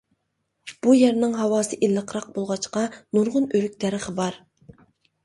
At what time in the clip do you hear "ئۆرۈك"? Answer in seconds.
3.53-3.77